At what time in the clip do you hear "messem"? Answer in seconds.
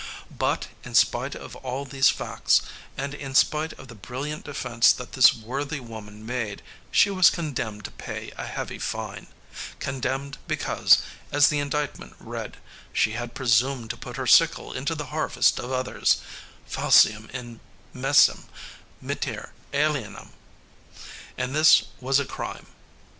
17.93-18.45